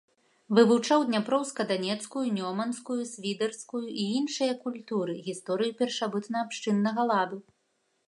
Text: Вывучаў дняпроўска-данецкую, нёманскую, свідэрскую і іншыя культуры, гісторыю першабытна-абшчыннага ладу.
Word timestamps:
Вывучаў 0.59 1.03
дняпроўска-данецкую, 1.09 2.23
нёманскую, 2.39 2.99
свідэрскую 3.13 3.85
і 4.01 4.09
іншыя 4.17 4.59
культуры, 4.67 5.13
гісторыю 5.31 5.71
першабытна-абшчыннага 5.83 7.01
ладу. 7.15 7.37